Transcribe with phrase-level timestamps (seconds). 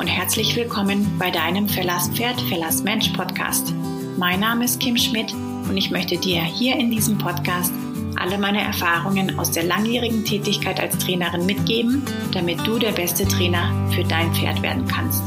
[0.00, 3.74] und herzlich willkommen bei deinem Verlass Pferd, Verlass Mensch Podcast.
[4.16, 7.70] Mein Name ist Kim Schmidt und ich möchte dir hier in diesem Podcast
[8.16, 12.02] alle meine Erfahrungen aus der langjährigen Tätigkeit als Trainerin mitgeben,
[12.32, 15.22] damit du der beste Trainer für dein Pferd werden kannst.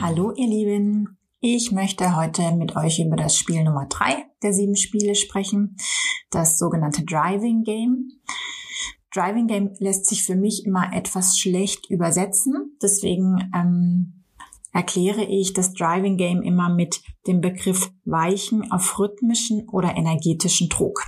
[0.00, 4.76] Hallo ihr Lieben, ich möchte heute mit euch über das Spiel Nummer drei der sieben
[4.76, 5.76] Spiele sprechen,
[6.30, 8.12] das sogenannte Driving Game.
[9.12, 14.24] Driving Game lässt sich für mich immer etwas schlecht übersetzen, deswegen ähm,
[14.72, 21.02] erkläre ich das Driving Game immer mit dem Begriff Weichen auf rhythmischen oder energetischen Druck.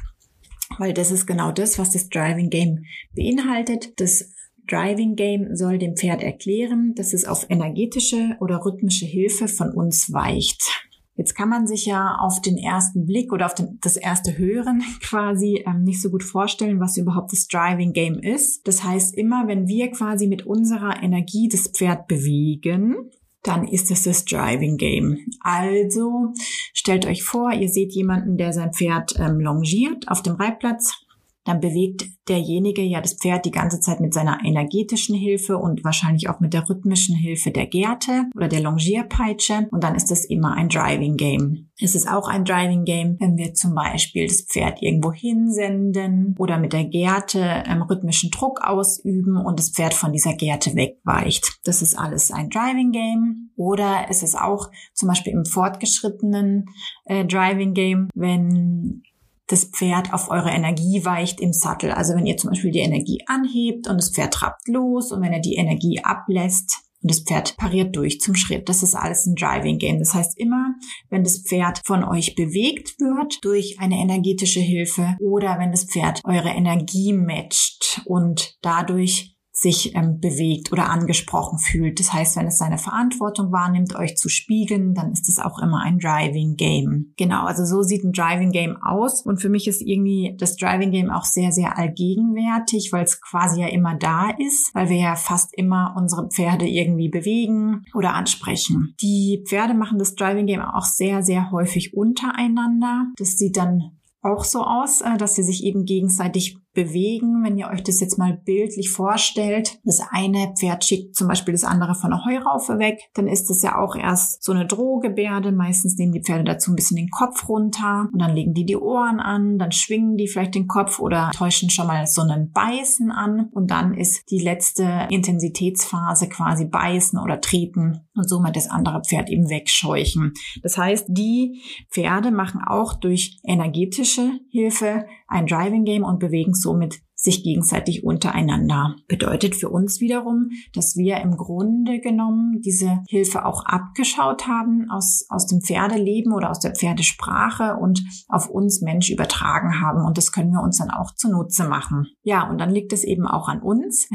[0.79, 4.01] Weil das ist genau das, was das Driving Game beinhaltet.
[4.01, 4.31] Das
[4.67, 10.13] Driving Game soll dem Pferd erklären, dass es auf energetische oder rhythmische Hilfe von uns
[10.13, 10.88] weicht.
[11.19, 14.85] Jetzt kann man sich ja auf den ersten Blick oder auf den, das erste Hören
[15.03, 18.67] quasi ähm, nicht so gut vorstellen, was überhaupt das Driving Game ist.
[18.69, 23.11] Das heißt, immer wenn wir quasi mit unserer Energie das Pferd bewegen,
[23.43, 25.19] dann ist es das Driving Game.
[25.41, 26.33] Also
[26.73, 31.05] stellt euch vor, ihr seht jemanden, der sein Pferd ähm, longiert auf dem Reitplatz
[31.49, 36.29] dann bewegt derjenige ja das Pferd die ganze Zeit mit seiner energetischen Hilfe und wahrscheinlich
[36.29, 39.67] auch mit der rhythmischen Hilfe der Gerte oder der Longierpeitsche.
[39.71, 41.71] Und dann ist das immer ein Driving Game.
[41.81, 46.59] Es ist auch ein Driving Game, wenn wir zum Beispiel das Pferd irgendwo hinsenden oder
[46.59, 51.61] mit der Gerte ähm, rhythmischen Druck ausüben und das Pferd von dieser Gerte wegweicht.
[51.65, 53.51] Das ist alles ein Driving Game.
[53.57, 56.67] Oder es ist auch zum Beispiel im fortgeschrittenen
[57.07, 59.03] äh, Driving Game, wenn
[59.49, 61.91] das Pferd auf eure Energie weicht im Sattel.
[61.91, 65.33] Also wenn ihr zum Beispiel die Energie anhebt und das Pferd trabt los und wenn
[65.33, 68.69] er die Energie ablässt, und das Pferd pariert durch zum Schritt.
[68.69, 70.01] Das ist alles ein Driving Game.
[70.01, 70.75] Das heißt immer,
[71.11, 76.21] wenn das Pferd von euch bewegt wird durch eine energetische Hilfe oder wenn das Pferd
[76.25, 81.99] eure Energie matcht und dadurch sich ähm, bewegt oder angesprochen fühlt.
[81.99, 85.83] Das heißt, wenn es seine Verantwortung wahrnimmt, euch zu spiegeln, dann ist es auch immer
[85.83, 87.13] ein Driving Game.
[87.17, 89.23] Genau, also so sieht ein Driving Game aus.
[89.27, 93.61] Und für mich ist irgendwie das Driving Game auch sehr, sehr allgegenwärtig, weil es quasi
[93.61, 98.95] ja immer da ist, weil wir ja fast immer unsere Pferde irgendwie bewegen oder ansprechen.
[99.03, 103.07] Die Pferde machen das Driving Game auch sehr, sehr häufig untereinander.
[103.17, 107.43] Das sieht dann auch so aus, äh, dass sie sich eben gegenseitig bewegen.
[107.43, 111.65] Wenn ihr euch das jetzt mal bildlich vorstellt, das eine Pferd schickt zum Beispiel das
[111.65, 115.51] andere von der Heuraufe weg, dann ist das ja auch erst so eine Drohgebärde.
[115.51, 118.77] Meistens nehmen die Pferde dazu ein bisschen den Kopf runter und dann legen die die
[118.77, 123.11] Ohren an, dann schwingen die vielleicht den Kopf oder täuschen schon mal so einen Beißen
[123.11, 129.03] an und dann ist die letzte Intensitätsphase quasi Beißen oder Treten und somit das andere
[129.03, 130.33] Pferd eben wegscheuchen.
[130.63, 131.61] Das heißt, die
[131.91, 138.95] Pferde machen auch durch energetische Hilfe ein Driving Game und bewegen somit sich gegenseitig untereinander.
[139.09, 145.27] Bedeutet für uns wiederum, dass wir im Grunde genommen diese Hilfe auch abgeschaut haben aus,
[145.29, 150.05] aus dem Pferdeleben oder aus der Pferdesprache und auf uns Mensch übertragen haben.
[150.07, 152.07] Und das können wir uns dann auch zunutze machen.
[152.23, 154.09] Ja, und dann liegt es eben auch an uns,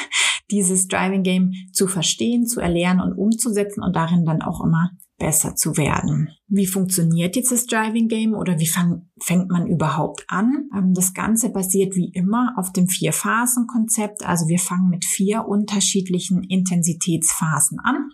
[0.50, 5.54] dieses Driving Game zu verstehen, zu erlernen und umzusetzen und darin dann auch immer besser
[5.54, 6.30] zu werden.
[6.48, 10.68] Wie funktioniert jetzt das Driving Game oder wie fang, fängt man überhaupt an?
[10.76, 14.26] Ähm, das Ganze basiert wie immer auf dem Vier-Phasen-Konzept.
[14.26, 18.08] Also wir fangen mit vier unterschiedlichen Intensitätsphasen an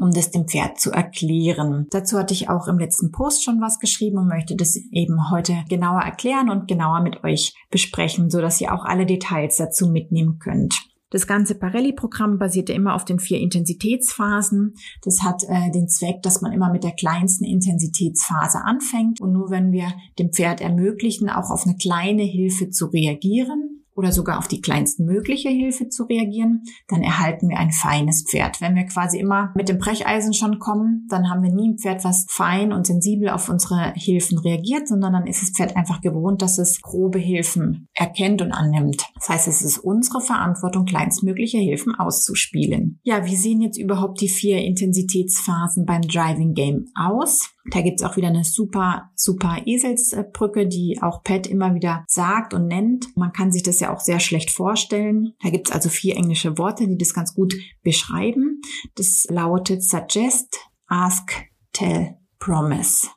[0.00, 1.86] um das dem Pferd zu erklären.
[1.90, 5.64] Dazu hatte ich auch im letzten Post schon was geschrieben und möchte das eben heute
[5.68, 10.38] genauer erklären und genauer mit euch besprechen, so dass ihr auch alle Details dazu mitnehmen
[10.40, 10.74] könnt.
[11.14, 14.74] Das ganze Parelli-Programm basierte immer auf den vier Intensitätsphasen.
[15.02, 19.48] Das hat äh, den Zweck, dass man immer mit der kleinsten Intensitätsphase anfängt und nur
[19.48, 24.48] wenn wir dem Pferd ermöglichen, auch auf eine kleine Hilfe zu reagieren, oder sogar auf
[24.48, 28.60] die kleinsten mögliche Hilfe zu reagieren, dann erhalten wir ein feines Pferd.
[28.60, 32.04] Wenn wir quasi immer mit dem Brecheisen schon kommen, dann haben wir nie ein Pferd,
[32.04, 36.42] was fein und sensibel auf unsere Hilfen reagiert, sondern dann ist das Pferd einfach gewohnt,
[36.42, 39.06] dass es grobe Hilfen erkennt und annimmt.
[39.14, 43.00] Das heißt, es ist unsere Verantwortung, kleinstmögliche Hilfen auszuspielen.
[43.02, 47.53] Ja, wie sehen jetzt überhaupt die vier Intensitätsphasen beim Driving Game aus?
[47.70, 52.66] Da gibt's auch wieder eine super, super Eselsbrücke, die auch Pat immer wieder sagt und
[52.66, 53.16] nennt.
[53.16, 55.32] Man kann sich das ja auch sehr schlecht vorstellen.
[55.42, 58.60] Da gibt's also vier englische Worte, die das ganz gut beschreiben.
[58.96, 61.32] Das lautet suggest, ask,
[61.72, 63.08] tell, promise.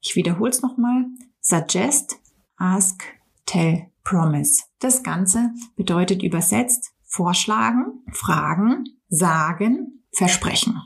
[0.00, 1.06] Ich wiederhole es nochmal.
[1.40, 2.20] Suggest,
[2.56, 3.02] ask,
[3.44, 4.62] tell, promise.
[4.78, 10.80] Das Ganze bedeutet übersetzt vorschlagen, fragen, sagen, versprechen.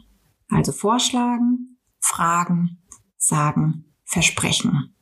[0.48, 1.71] Also vorschlagen,
[2.02, 2.82] fragen,
[3.16, 4.94] sagen, versprechen.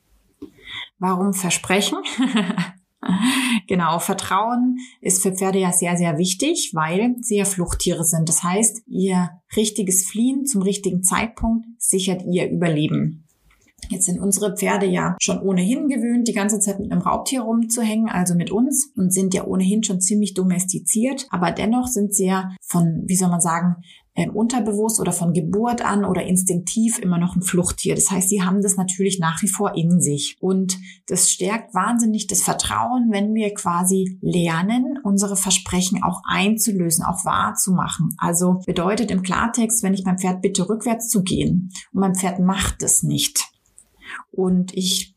[0.99, 1.97] Warum versprechen?
[3.67, 8.29] genau, Vertrauen ist für Pferde ja sehr, sehr wichtig, weil sie ja Fluchttiere sind.
[8.29, 13.27] Das heißt, ihr richtiges Fliehen zum richtigen Zeitpunkt sichert ihr Überleben.
[13.89, 18.09] Jetzt sind unsere Pferde ja schon ohnehin gewöhnt, die ganze Zeit mit einem Raubtier rumzuhängen,
[18.09, 21.27] also mit uns, und sind ja ohnehin schon ziemlich domestiziert.
[21.29, 23.77] Aber dennoch sind sie ja von, wie soll man sagen,
[24.15, 27.95] ähm, unterbewusst oder von Geburt an oder instinktiv immer noch ein Fluchttier.
[27.95, 30.37] Das heißt, sie haben das natürlich nach wie vor in sich.
[30.39, 30.77] Und
[31.07, 38.15] das stärkt wahnsinnig das Vertrauen, wenn wir quasi lernen, unsere Versprechen auch einzulösen, auch wahrzumachen.
[38.17, 42.39] Also bedeutet im Klartext, wenn ich mein Pferd bitte rückwärts zu gehen und mein Pferd
[42.39, 43.51] macht es nicht.
[44.31, 45.10] Und ich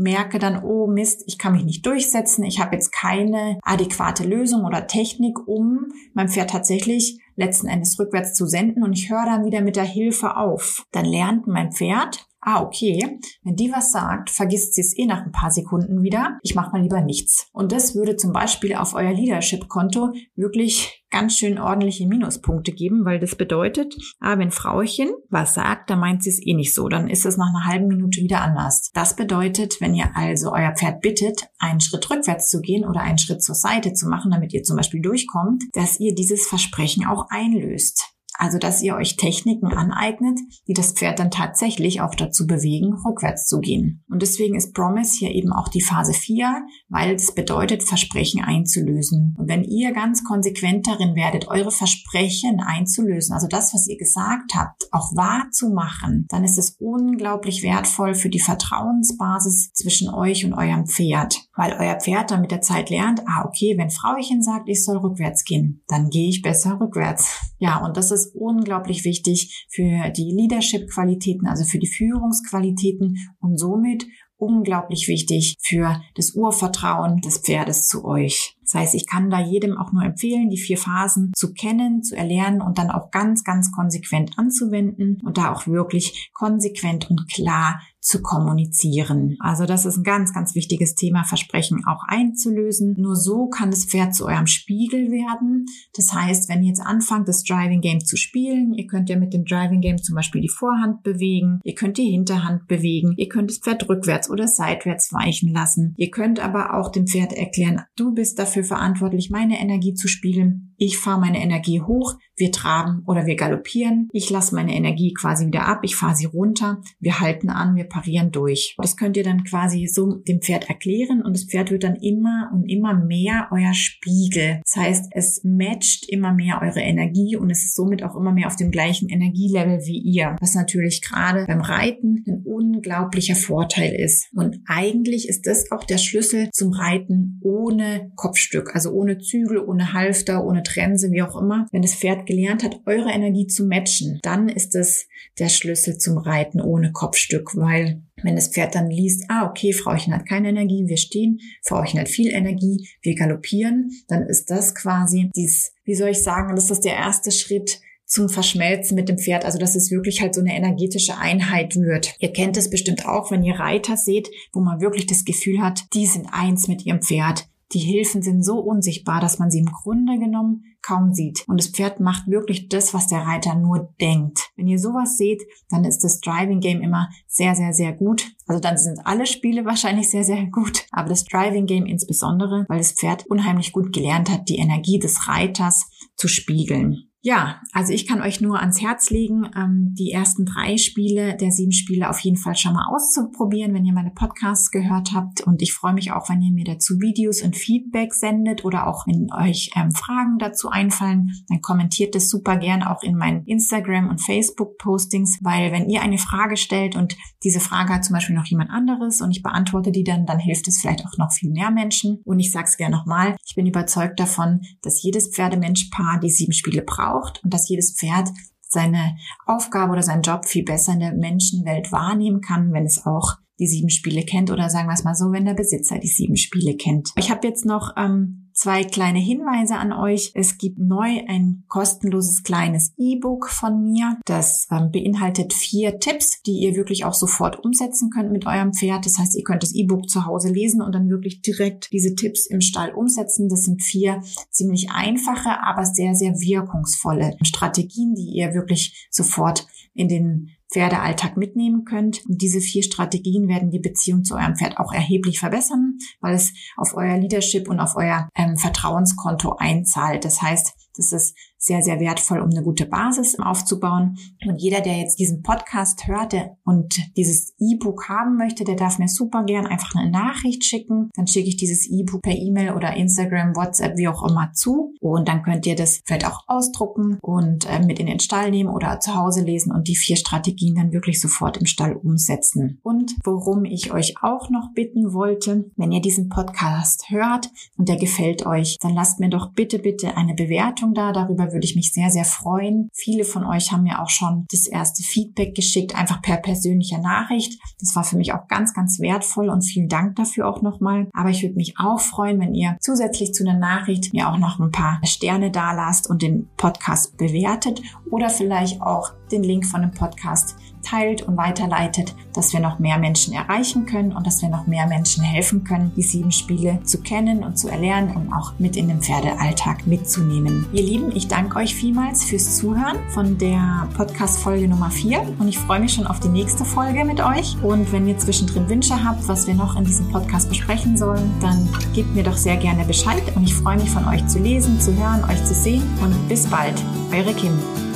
[0.00, 4.64] merke dann, oh Mist, ich kann mich nicht durchsetzen, ich habe jetzt keine adäquate Lösung
[4.64, 9.44] oder Technik, um mein Pferd tatsächlich letzten Endes rückwärts zu senden und ich höre dann
[9.44, 10.84] wieder mit der Hilfe auf.
[10.92, 15.24] Dann lernt mein Pferd, ah, okay, wenn die was sagt, vergisst sie es eh nach
[15.24, 16.38] ein paar Sekunden wieder.
[16.42, 17.48] Ich mache mal lieber nichts.
[17.52, 23.18] Und das würde zum Beispiel auf euer Leadership-Konto wirklich ganz schön ordentliche Minuspunkte geben, weil
[23.18, 27.08] das bedeutet, ah, wenn Frauchen was sagt, dann meint sie es eh nicht so, dann
[27.08, 28.90] ist es nach einer halben Minute wieder anders.
[28.94, 33.18] Das bedeutet, wenn ihr also euer Pferd bittet, einen Schritt rückwärts zu gehen oder einen
[33.18, 37.26] Schritt zur Seite zu machen, damit ihr zum Beispiel durchkommt, dass ihr dieses Versprechen auch
[37.28, 38.14] einlöst.
[38.40, 43.46] Also, dass ihr euch Techniken aneignet, die das Pferd dann tatsächlich auch dazu bewegen, rückwärts
[43.46, 44.02] zu gehen.
[44.08, 49.36] Und deswegen ist Promise hier eben auch die Phase 4, weil es bedeutet, Versprechen einzulösen.
[49.38, 54.54] Und wenn ihr ganz konsequent darin werdet, eure Versprechen einzulösen, also das, was ihr gesagt
[54.54, 60.46] habt, auch wahr zu machen, dann ist es unglaublich wertvoll für die Vertrauensbasis zwischen euch
[60.46, 61.42] und eurem Pferd.
[61.54, 64.96] Weil euer Pferd dann mit der Zeit lernt, ah, okay, wenn Frauchen sagt, ich soll
[64.96, 67.49] rückwärts gehen, dann gehe ich besser rückwärts.
[67.60, 74.06] Ja, und das ist unglaublich wichtig für die Leadership-Qualitäten, also für die Führungsqualitäten und somit
[74.40, 78.56] unglaublich wichtig für das Urvertrauen des Pferdes zu euch.
[78.62, 82.16] Das heißt, ich kann da jedem auch nur empfehlen, die vier Phasen zu kennen, zu
[82.16, 87.80] erlernen und dann auch ganz, ganz konsequent anzuwenden und da auch wirklich konsequent und klar
[88.00, 89.36] zu kommunizieren.
[89.40, 92.94] Also das ist ein ganz, ganz wichtiges Thema, Versprechen auch einzulösen.
[92.98, 95.66] Nur so kann das Pferd zu eurem Spiegel werden.
[95.94, 99.34] Das heißt, wenn ihr jetzt anfangt, das Driving Game zu spielen, ihr könnt ja mit
[99.34, 103.50] dem Driving Game zum Beispiel die Vorhand bewegen, ihr könnt die Hinterhand bewegen, ihr könnt
[103.50, 105.94] das Pferd rückwärts oder seitwärts weichen lassen.
[105.96, 110.69] Ihr könnt aber auch dem Pferd erklären, du bist dafür verantwortlich, meine Energie zu spiegeln.
[110.82, 114.08] Ich fahre meine Energie hoch, wir traben oder wir galoppieren.
[114.12, 117.84] Ich lasse meine Energie quasi wieder ab, ich fahre sie runter, wir halten an, wir
[117.84, 118.76] parieren durch.
[118.78, 122.50] Das könnt ihr dann quasi so dem Pferd erklären und das Pferd wird dann immer
[122.54, 124.62] und immer mehr euer Spiegel.
[124.64, 128.46] Das heißt, es matcht immer mehr eure Energie und es ist somit auch immer mehr
[128.46, 134.28] auf dem gleichen Energielevel wie ihr, was natürlich gerade beim Reiten ein unglaublicher Vorteil ist.
[134.32, 139.92] Und eigentlich ist das auch der Schlüssel zum Reiten ohne Kopfstück, also ohne Zügel, ohne
[139.92, 141.66] Halfter, ohne Trense, wie auch immer.
[141.72, 145.06] Wenn das Pferd gelernt hat, eure Energie zu matchen, dann ist es
[145.38, 150.14] der Schlüssel zum Reiten ohne Kopfstück, weil wenn das Pferd dann liest, ah, okay, Frauchen
[150.14, 155.30] hat keine Energie, wir stehen, Frauchen hat viel Energie, wir galoppieren, dann ist das quasi
[155.34, 157.80] dies, wie soll ich sagen, das ist der erste Schritt
[158.10, 162.14] zum Verschmelzen mit dem Pferd, also dass es wirklich halt so eine energetische Einheit wird.
[162.18, 165.84] Ihr kennt es bestimmt auch, wenn ihr Reiter seht, wo man wirklich das Gefühl hat,
[165.94, 167.48] die sind eins mit ihrem Pferd.
[167.72, 171.44] Die Hilfen sind so unsichtbar, dass man sie im Grunde genommen kaum sieht.
[171.46, 174.50] Und das Pferd macht wirklich das, was der Reiter nur denkt.
[174.56, 178.32] Wenn ihr sowas seht, dann ist das Driving Game immer sehr, sehr, sehr gut.
[178.46, 180.86] Also dann sind alle Spiele wahrscheinlich sehr, sehr gut.
[180.90, 185.28] Aber das Driving Game insbesondere, weil das Pferd unheimlich gut gelernt hat, die Energie des
[185.28, 187.09] Reiters zu spiegeln.
[187.22, 191.50] Ja, also ich kann euch nur ans Herz legen, ähm, die ersten drei Spiele der
[191.50, 195.42] sieben Spiele auf jeden Fall schon mal auszuprobieren, wenn ihr meine Podcasts gehört habt.
[195.42, 199.06] Und ich freue mich auch, wenn ihr mir dazu Videos und Feedback sendet oder auch
[199.06, 204.08] wenn euch ähm, Fragen dazu einfallen, dann kommentiert das super gern auch in meinen Instagram-
[204.08, 208.46] und Facebook-Postings, weil wenn ihr eine Frage stellt und diese Frage hat zum Beispiel noch
[208.46, 211.70] jemand anderes und ich beantworte die dann, dann hilft es vielleicht auch noch viel mehr
[211.70, 212.22] Menschen.
[212.24, 216.54] Und ich sage es gerne nochmal, ich bin überzeugt davon, dass jedes Pferdemenschpaar die sieben
[216.54, 221.00] Spiele braucht braucht und dass jedes Pferd seine Aufgabe oder seinen Job viel besser in
[221.00, 225.04] der Menschenwelt wahrnehmen kann, wenn es auch die sieben Spiele kennt oder sagen wir es
[225.04, 227.10] mal so, wenn der Besitzer die sieben Spiele kennt.
[227.16, 230.32] Ich habe jetzt noch ähm, zwei kleine Hinweise an euch.
[230.34, 234.18] Es gibt neu ein kostenloses kleines E-Book von mir.
[234.26, 239.06] Das ähm, beinhaltet vier Tipps, die ihr wirklich auch sofort umsetzen könnt mit eurem Pferd.
[239.06, 242.46] Das heißt, ihr könnt das E-Book zu Hause lesen und dann wirklich direkt diese Tipps
[242.46, 243.48] im Stall umsetzen.
[243.48, 250.08] Das sind vier ziemlich einfache, aber sehr, sehr wirkungsvolle Strategien, die ihr wirklich sofort in
[250.08, 252.24] den Pferdealltag mitnehmen könnt.
[252.26, 256.52] Und diese vier Strategien werden die Beziehung zu eurem Pferd auch erheblich verbessern, weil es
[256.76, 260.24] auf euer Leadership und auf euer ähm, Vertrauenskonto einzahlt.
[260.24, 264.16] Das heißt, das ist sehr, sehr wertvoll, um eine gute Basis aufzubauen.
[264.46, 269.08] Und jeder, der jetzt diesen Podcast hörte und dieses E-Book haben möchte, der darf mir
[269.08, 271.10] super gern einfach eine Nachricht schicken.
[271.14, 274.94] Dann schicke ich dieses E-Book per E-Mail oder Instagram, WhatsApp, wie auch immer zu.
[275.00, 278.70] Und dann könnt ihr das vielleicht auch ausdrucken und äh, mit in den Stall nehmen
[278.70, 282.78] oder zu Hause lesen und die vier Strategien dann wirklich sofort im Stall umsetzen.
[282.82, 287.96] Und worum ich euch auch noch bitten wollte, wenn ihr diesen Podcast hört und der
[287.96, 291.12] gefällt euch, dann lasst mir doch bitte, bitte eine Bewertung da.
[291.12, 292.88] Darüber würde ich mich sehr, sehr freuen.
[292.94, 297.60] Viele von euch haben mir auch schon das erste Feedback geschickt, einfach per persönlicher Nachricht.
[297.78, 301.08] Das war für mich auch ganz, ganz wertvoll und vielen Dank dafür auch nochmal.
[301.12, 304.58] Aber ich würde mich auch freuen, wenn ihr zusätzlich zu einer Nachricht mir auch noch
[304.58, 309.82] ein paar Sterne da lasst und den Podcast bewertet oder vielleicht auch den Link von
[309.82, 314.48] dem Podcast teilt und weiterleitet, dass wir noch mehr Menschen erreichen können und dass wir
[314.48, 318.52] noch mehr Menschen helfen können, die sieben Spiele zu kennen und zu erlernen und auch
[318.58, 320.66] mit in den Pferdealltag mitzunehmen.
[320.72, 325.58] Ihr Lieben, ich danke euch vielmals fürs Zuhören von der Podcast-Folge Nummer 4 und ich
[325.58, 327.56] freue mich schon auf die nächste Folge mit euch.
[327.62, 331.68] Und wenn ihr zwischendrin Wünsche habt, was wir noch in diesem Podcast besprechen sollen, dann
[331.94, 334.94] gebt mir doch sehr gerne Bescheid und ich freue mich von euch zu lesen, zu
[334.96, 336.82] hören, euch zu sehen und bis bald.
[337.12, 337.89] Eure Kim.